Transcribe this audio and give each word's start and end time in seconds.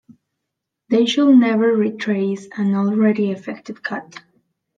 They 0.89 1.05
should 1.05 1.35
never 1.35 1.73
retrace 1.75 2.47
an 2.57 2.73
already 2.73 3.29
effected 3.29 3.83
cut. 3.83 4.19